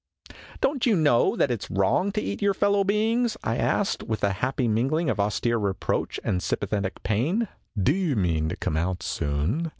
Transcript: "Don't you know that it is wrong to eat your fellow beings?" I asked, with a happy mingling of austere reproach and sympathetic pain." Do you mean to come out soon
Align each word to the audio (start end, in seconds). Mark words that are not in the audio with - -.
"Don't 0.61 0.87
you 0.87 0.95
know 0.95 1.35
that 1.35 1.51
it 1.51 1.61
is 1.61 1.69
wrong 1.69 2.11
to 2.13 2.19
eat 2.23 2.41
your 2.41 2.55
fellow 2.55 2.83
beings?" 2.83 3.37
I 3.43 3.57
asked, 3.57 4.01
with 4.01 4.23
a 4.23 4.31
happy 4.31 4.67
mingling 4.67 5.11
of 5.11 5.19
austere 5.19 5.59
reproach 5.59 6.19
and 6.23 6.41
sympathetic 6.41 7.03
pain." 7.03 7.47
Do 7.89 7.93
you 7.93 8.15
mean 8.15 8.49
to 8.49 8.55
come 8.55 8.77
out 8.77 9.03
soon 9.03 9.69